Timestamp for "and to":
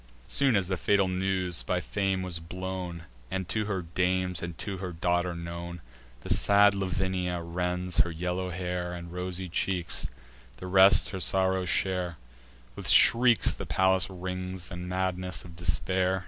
3.29-3.65, 4.41-4.77